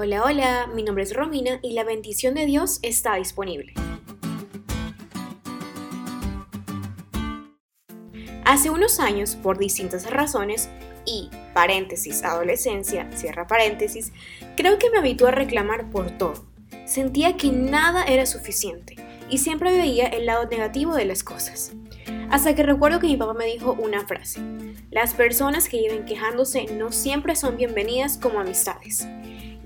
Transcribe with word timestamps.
Hola, 0.00 0.22
hola, 0.22 0.70
mi 0.72 0.84
nombre 0.84 1.02
es 1.02 1.12
Romina 1.12 1.58
y 1.60 1.72
la 1.72 1.82
bendición 1.82 2.34
de 2.34 2.46
Dios 2.46 2.78
está 2.82 3.16
disponible. 3.16 3.74
Hace 8.44 8.70
unos 8.70 9.00
años, 9.00 9.34
por 9.34 9.58
distintas 9.58 10.08
razones, 10.08 10.68
y 11.04 11.28
paréntesis, 11.52 12.22
adolescencia, 12.22 13.10
cierra 13.10 13.48
paréntesis, 13.48 14.12
creo 14.56 14.78
que 14.78 14.88
me 14.88 14.98
habitué 14.98 15.30
a 15.30 15.32
reclamar 15.32 15.90
por 15.90 16.16
todo. 16.16 16.46
Sentía 16.86 17.36
que 17.36 17.50
nada 17.50 18.04
era 18.04 18.24
suficiente 18.24 18.94
y 19.28 19.38
siempre 19.38 19.76
veía 19.76 20.06
el 20.06 20.26
lado 20.26 20.46
negativo 20.46 20.94
de 20.94 21.06
las 21.06 21.24
cosas. 21.24 21.72
Hasta 22.30 22.54
que 22.54 22.62
recuerdo 22.62 23.00
que 23.00 23.08
mi 23.08 23.16
papá 23.16 23.34
me 23.34 23.46
dijo 23.46 23.72
una 23.72 24.06
frase. 24.06 24.40
Las 24.92 25.14
personas 25.14 25.68
que 25.68 25.78
viven 25.78 26.04
quejándose 26.04 26.66
no 26.66 26.92
siempre 26.92 27.34
son 27.34 27.56
bienvenidas 27.56 28.16
como 28.16 28.38
amistades. 28.38 29.08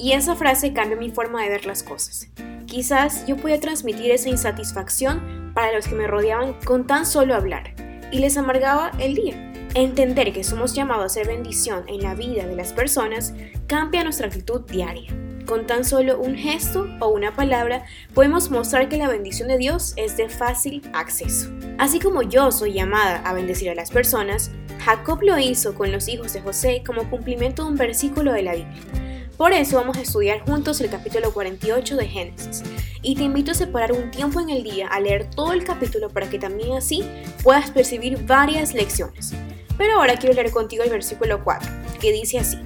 Y 0.00 0.12
esa 0.12 0.34
frase 0.34 0.72
cambió 0.72 0.96
mi 0.96 1.10
forma 1.10 1.42
de 1.42 1.50
ver 1.50 1.66
las 1.66 1.82
cosas. 1.82 2.26
Quizás 2.64 3.26
yo 3.26 3.36
podía 3.36 3.60
transmitir 3.60 4.10
esa 4.10 4.30
insatisfacción 4.30 5.52
para 5.54 5.74
los 5.74 5.86
que 5.86 5.94
me 5.94 6.06
rodeaban 6.06 6.54
con 6.64 6.86
tan 6.86 7.04
solo 7.04 7.34
hablar, 7.34 7.74
y 8.10 8.18
les 8.18 8.38
amargaba 8.38 8.92
el 8.98 9.14
día. 9.14 9.34
Entender 9.74 10.32
que 10.32 10.42
somos 10.42 10.74
llamados 10.74 11.04
a 11.04 11.08
ser 11.10 11.26
bendición 11.26 11.84
en 11.86 12.00
la 12.00 12.14
vida 12.14 12.46
de 12.46 12.56
las 12.56 12.72
personas 12.72 13.34
cambia 13.66 14.02
nuestra 14.02 14.28
actitud 14.28 14.62
diaria. 14.62 15.14
Con 15.44 15.66
tan 15.66 15.84
solo 15.84 16.18
un 16.18 16.34
gesto 16.34 16.88
o 17.00 17.08
una 17.08 17.36
palabra 17.36 17.84
podemos 18.14 18.50
mostrar 18.50 18.88
que 18.88 18.96
la 18.96 19.08
bendición 19.08 19.48
de 19.48 19.58
Dios 19.58 19.92
es 19.96 20.16
de 20.16 20.30
fácil 20.30 20.80
acceso. 20.94 21.50
Así 21.76 22.00
como 22.00 22.22
yo 22.22 22.50
soy 22.52 22.72
llamada 22.72 23.16
a 23.18 23.34
bendecir 23.34 23.68
a 23.68 23.74
las 23.74 23.90
personas, 23.90 24.50
Jacob 24.82 25.20
lo 25.22 25.38
hizo 25.38 25.74
con 25.74 25.92
los 25.92 26.08
hijos 26.08 26.32
de 26.32 26.40
José 26.40 26.82
como 26.86 27.10
cumplimiento 27.10 27.64
de 27.64 27.70
un 27.72 27.76
versículo 27.76 28.32
de 28.32 28.42
la 28.42 28.54
Biblia. 28.54 29.09
Por 29.40 29.54
eso 29.54 29.76
vamos 29.76 29.96
a 29.96 30.02
estudiar 30.02 30.40
juntos 30.40 30.82
el 30.82 30.90
capítulo 30.90 31.32
48 31.32 31.96
de 31.96 32.06
Génesis. 32.06 32.62
Y 33.00 33.14
te 33.14 33.22
invito 33.22 33.52
a 33.52 33.54
separar 33.54 33.92
un 33.92 34.10
tiempo 34.10 34.38
en 34.38 34.50
el 34.50 34.62
día 34.62 34.86
a 34.88 35.00
leer 35.00 35.30
todo 35.30 35.54
el 35.54 35.64
capítulo 35.64 36.10
para 36.10 36.28
que 36.28 36.38
también 36.38 36.76
así 36.76 37.02
puedas 37.42 37.70
percibir 37.70 38.26
varias 38.26 38.74
lecciones. 38.74 39.32
Pero 39.78 39.94
ahora 39.94 40.18
quiero 40.18 40.34
leer 40.34 40.50
contigo 40.50 40.82
el 40.82 40.90
versículo 40.90 41.42
4, 41.42 41.70
que 42.02 42.12
dice 42.12 42.38
así. 42.38 42.58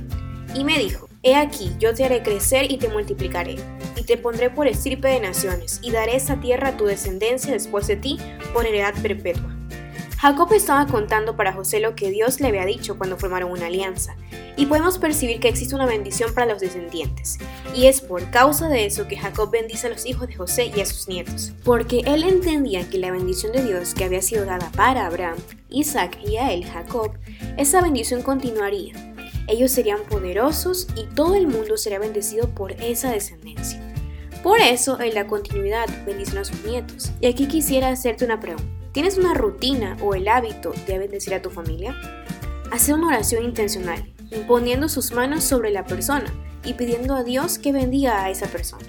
Y 0.52 0.64
me 0.64 0.76
dijo, 0.76 1.08
He 1.22 1.36
aquí, 1.36 1.70
yo 1.78 1.94
te 1.94 2.06
haré 2.06 2.24
crecer 2.24 2.68
y 2.68 2.76
te 2.76 2.88
multiplicaré, 2.88 3.54
y 3.94 4.02
te 4.02 4.16
pondré 4.16 4.50
por 4.50 4.66
estirpe 4.66 5.06
de 5.06 5.20
naciones, 5.20 5.78
y 5.80 5.92
daré 5.92 6.16
esta 6.16 6.40
tierra 6.40 6.70
a 6.70 6.76
tu 6.76 6.86
descendencia 6.86 7.52
después 7.52 7.86
de 7.86 7.94
ti 7.94 8.18
por 8.52 8.66
heredad 8.66 8.94
perpetua. 9.00 9.53
Jacob 10.24 10.50
estaba 10.54 10.86
contando 10.86 11.36
para 11.36 11.52
José 11.52 11.80
lo 11.80 11.94
que 11.94 12.08
Dios 12.08 12.40
le 12.40 12.48
había 12.48 12.64
dicho 12.64 12.96
cuando 12.96 13.18
formaron 13.18 13.50
una 13.50 13.66
alianza, 13.66 14.16
y 14.56 14.64
podemos 14.64 14.96
percibir 14.96 15.38
que 15.38 15.48
existe 15.48 15.74
una 15.74 15.84
bendición 15.84 16.32
para 16.32 16.46
los 16.46 16.62
descendientes, 16.62 17.36
y 17.74 17.88
es 17.88 18.00
por 18.00 18.30
causa 18.30 18.70
de 18.70 18.86
eso 18.86 19.06
que 19.06 19.18
Jacob 19.18 19.50
bendice 19.50 19.86
a 19.86 19.90
los 19.90 20.06
hijos 20.06 20.26
de 20.26 20.36
José 20.36 20.72
y 20.74 20.80
a 20.80 20.86
sus 20.86 21.08
nietos, 21.08 21.52
porque 21.62 22.00
él 22.06 22.22
entendía 22.22 22.88
que 22.88 22.96
la 22.96 23.10
bendición 23.10 23.52
de 23.52 23.66
Dios 23.66 23.92
que 23.92 24.04
había 24.04 24.22
sido 24.22 24.46
dada 24.46 24.72
para 24.74 25.04
Abraham, 25.04 25.36
Isaac 25.68 26.16
y 26.26 26.38
a 26.38 26.54
él, 26.54 26.64
Jacob, 26.64 27.12
esa 27.58 27.82
bendición 27.82 28.22
continuaría. 28.22 28.94
Ellos 29.46 29.72
serían 29.72 30.00
poderosos 30.08 30.86
y 30.96 31.04
todo 31.14 31.34
el 31.34 31.48
mundo 31.48 31.76
sería 31.76 31.98
bendecido 31.98 32.48
por 32.48 32.72
esa 32.72 33.10
descendencia. 33.10 33.78
Por 34.42 34.58
eso, 34.58 34.98
en 35.02 35.12
la 35.12 35.26
continuidad, 35.26 35.86
bendición 36.06 36.38
a 36.38 36.44
sus 36.46 36.64
nietos. 36.64 37.10
Y 37.20 37.26
aquí 37.26 37.46
quisiera 37.46 37.90
hacerte 37.90 38.24
una 38.24 38.40
pregunta. 38.40 38.83
¿Tienes 38.94 39.18
una 39.18 39.34
rutina 39.34 39.96
o 40.00 40.14
el 40.14 40.28
hábito 40.28 40.72
de 40.86 41.00
bendecir 41.00 41.34
a 41.34 41.42
tu 41.42 41.50
familia? 41.50 41.96
Hacer 42.70 42.94
una 42.94 43.08
oración 43.08 43.44
intencional, 43.44 44.08
imponiendo 44.30 44.88
sus 44.88 45.10
manos 45.10 45.42
sobre 45.42 45.72
la 45.72 45.84
persona 45.84 46.32
y 46.64 46.74
pidiendo 46.74 47.16
a 47.16 47.24
Dios 47.24 47.58
que 47.58 47.72
bendiga 47.72 48.22
a 48.22 48.30
esa 48.30 48.46
persona 48.46 48.86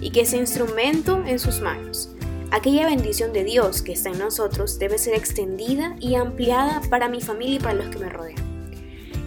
y 0.00 0.12
que 0.12 0.20
ese 0.20 0.36
instrumento 0.36 1.24
en 1.26 1.40
sus 1.40 1.60
manos. 1.60 2.10
Aquella 2.52 2.86
bendición 2.86 3.32
de 3.32 3.42
Dios 3.42 3.82
que 3.82 3.92
está 3.92 4.10
en 4.10 4.20
nosotros 4.20 4.78
debe 4.78 4.98
ser 4.98 5.14
extendida 5.14 5.96
y 5.98 6.14
ampliada 6.14 6.80
para 6.88 7.08
mi 7.08 7.20
familia 7.20 7.56
y 7.56 7.58
para 7.58 7.74
los 7.74 7.88
que 7.88 7.98
me 7.98 8.08
rodean. 8.08 8.38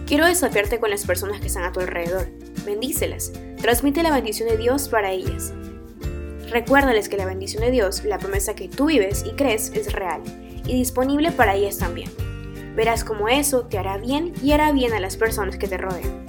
Quiero 0.06 0.24
desafiarte 0.24 0.80
con 0.80 0.88
las 0.88 1.04
personas 1.04 1.38
que 1.42 1.48
están 1.48 1.64
a 1.64 1.72
tu 1.72 1.80
alrededor. 1.80 2.30
Bendícelas. 2.64 3.30
Transmite 3.60 4.02
la 4.02 4.14
bendición 4.14 4.48
de 4.48 4.56
Dios 4.56 4.88
para 4.88 5.12
ellas. 5.12 5.52
Recuérdales 6.54 7.08
que 7.08 7.16
la 7.16 7.26
bendición 7.26 7.64
de 7.64 7.72
Dios, 7.72 8.04
la 8.04 8.18
promesa 8.18 8.54
que 8.54 8.68
tú 8.68 8.86
vives 8.86 9.24
y 9.26 9.32
crees, 9.32 9.72
es 9.74 9.92
real 9.92 10.22
y 10.64 10.74
disponible 10.74 11.32
para 11.32 11.56
ellas 11.56 11.78
también. 11.78 12.08
Verás 12.76 13.02
cómo 13.02 13.28
eso 13.28 13.62
te 13.62 13.76
hará 13.76 13.98
bien 13.98 14.32
y 14.40 14.52
hará 14.52 14.70
bien 14.70 14.92
a 14.92 15.00
las 15.00 15.16
personas 15.16 15.56
que 15.56 15.66
te 15.66 15.78
rodean. 15.78 16.24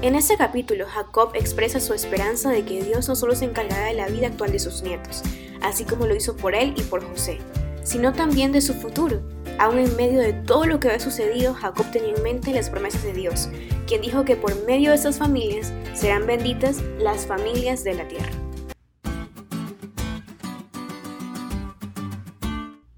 En 0.00 0.14
este 0.14 0.38
capítulo, 0.38 0.86
Jacob 0.86 1.32
expresa 1.34 1.78
su 1.78 1.92
esperanza 1.92 2.48
de 2.48 2.64
que 2.64 2.82
Dios 2.82 3.06
no 3.06 3.14
solo 3.14 3.34
se 3.34 3.44
encargará 3.44 3.84
de 3.84 3.92
la 3.92 4.08
vida 4.08 4.28
actual 4.28 4.50
de 4.50 4.60
sus 4.60 4.80
nietos, 4.80 5.22
así 5.60 5.84
como 5.84 6.06
lo 6.06 6.16
hizo 6.16 6.34
por 6.38 6.54
él 6.54 6.72
y 6.78 6.82
por 6.84 7.04
José, 7.04 7.36
sino 7.82 8.14
también 8.14 8.52
de 8.52 8.62
su 8.62 8.72
futuro. 8.72 9.20
Aún 9.58 9.76
en 9.76 9.94
medio 9.94 10.20
de 10.20 10.32
todo 10.32 10.64
lo 10.64 10.80
que 10.80 10.88
había 10.88 11.00
sucedido, 11.00 11.52
Jacob 11.52 11.84
tenía 11.92 12.14
en 12.14 12.22
mente 12.22 12.54
las 12.54 12.70
promesas 12.70 13.02
de 13.02 13.12
Dios, 13.12 13.50
quien 13.86 14.00
dijo 14.00 14.24
que 14.24 14.36
por 14.36 14.64
medio 14.64 14.88
de 14.88 14.96
estas 14.96 15.18
familias 15.18 15.70
serán 15.92 16.26
benditas 16.26 16.78
las 16.98 17.26
familias 17.26 17.84
de 17.84 17.92
la 17.92 18.08
tierra. 18.08 18.32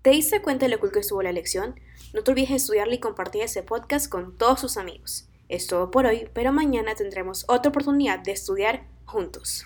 ¿Te 0.02 0.10
diste 0.10 0.42
cuenta 0.42 0.66
de 0.66 0.72
lo 0.72 0.80
cool 0.80 0.90
que 0.90 0.98
estuvo 0.98 1.22
la 1.22 1.30
lección? 1.30 1.78
No 2.12 2.24
te 2.24 2.32
olvides 2.32 2.50
de 2.50 2.56
estudiarla 2.56 2.94
y 2.96 2.98
compartir 2.98 3.42
ese 3.42 3.62
podcast 3.62 4.10
con 4.10 4.36
todos 4.36 4.60
tus 4.60 4.76
amigos. 4.76 5.28
Es 5.48 5.68
todo 5.68 5.92
por 5.92 6.06
hoy, 6.06 6.28
pero 6.34 6.52
mañana 6.52 6.96
tendremos 6.96 7.44
otra 7.46 7.70
oportunidad 7.70 8.18
de 8.18 8.32
estudiar 8.32 8.84
juntos. 9.04 9.64